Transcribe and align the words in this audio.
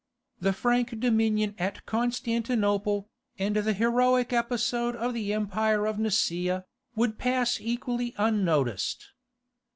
The 0.39 0.51
Frank 0.51 0.99
dominion 0.99 1.53
at 1.59 1.85
Constantinople, 1.85 3.07
and 3.37 3.55
the 3.55 3.71
heroic 3.73 4.33
episode 4.33 4.95
of 4.95 5.13
the 5.13 5.31
Empire 5.31 5.85
of 5.85 5.99
Nicaea, 5.99 6.65
would 6.95 7.19
pass 7.19 7.61
equally 7.61 8.15
unnoticed. 8.17 9.11